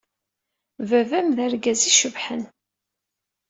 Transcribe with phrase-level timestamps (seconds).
[0.89, 2.43] Baba-m d argaz i icebḥen.